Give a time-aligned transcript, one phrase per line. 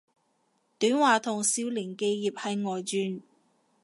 [0.79, 3.21] 短話同少年寄葉係外傳